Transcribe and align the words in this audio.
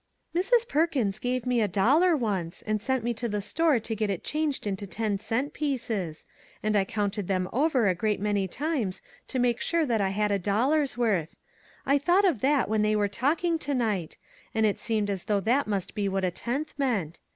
"Mrs. 0.35 0.67
Perkins 0.67 1.19
gave 1.19 1.45
me 1.45 1.61
a 1.61 1.67
dollar, 1.67 2.17
once, 2.17 2.63
and 2.63 2.81
sent 2.81 3.03
me 3.03 3.13
to 3.13 3.29
the 3.29 3.39
store 3.39 3.77
to 3.81 3.95
get 3.95 4.09
it 4.09 4.23
changed 4.23 4.65
into 4.65 4.87
ten 4.87 5.19
cent 5.19 5.53
pieces; 5.53 6.25
and 6.63 6.75
I 6.75 6.85
counted 6.85 7.27
them 7.27 7.47
over 7.53 7.87
a 7.87 7.93
great 7.93 8.19
many 8.19 8.47
times 8.47 9.03
to 9.27 9.37
make 9.37 9.61
sure 9.61 9.85
that 9.85 10.01
I 10.01 10.09
had 10.09 10.31
a 10.31 10.39
dollar's 10.39 10.97
worth. 10.97 11.35
I 11.85 11.99
thought 11.99 12.25
of 12.25 12.41
that 12.41 12.67
when 12.67 12.81
they 12.81 12.95
were 12.95 13.07
talk 13.07 13.43
ing 13.43 13.59
to 13.59 13.75
night, 13.75 14.17
and 14.55 14.65
it 14.65 14.79
seemed 14.79 15.11
as 15.11 15.25
though 15.25 15.39
that 15.41 15.67
must 15.67 15.93
be 15.93 16.09
what 16.09 16.25
a 16.25 16.31
tenth 16.31 16.73
meant. 16.79 17.19